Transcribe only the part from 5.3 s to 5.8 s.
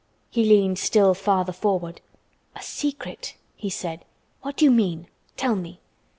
Tell me."